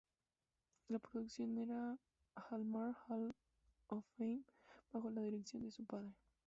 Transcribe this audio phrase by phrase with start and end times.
[0.89, 1.95] La producción era
[2.35, 3.35] "Hallmark Hall
[3.89, 4.41] of Fame",
[4.91, 6.09] bajo la dirección de su padre.